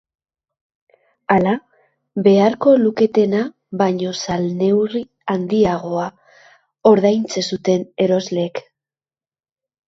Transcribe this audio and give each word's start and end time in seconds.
Hala, 1.33 1.51
beharko 2.27 2.73
luketena 2.83 3.41
baino 3.81 4.13
salneurri 4.23 5.03
handiagoa 5.35 6.07
ordaintzen 6.93 7.47
zuten 7.55 7.87
erosleek. 8.07 8.65